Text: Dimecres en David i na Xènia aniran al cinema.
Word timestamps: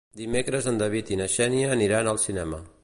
Dimecres 0.19 0.69
en 0.71 0.79
David 0.81 1.11
i 1.13 1.19
na 1.21 1.29
Xènia 1.37 1.71
aniran 1.77 2.13
al 2.13 2.23
cinema. 2.27 2.67